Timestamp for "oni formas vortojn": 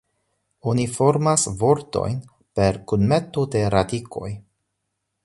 0.71-2.17